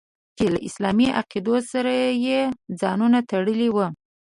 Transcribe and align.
چې 0.37 0.45
له 0.53 0.59
اسلامي 0.67 1.07
عقایدو 1.19 1.55
سره 1.71 1.93
یې 2.25 2.39
ځانونه 2.81 3.19
تړلي 3.31 3.69
وو. 3.71 3.87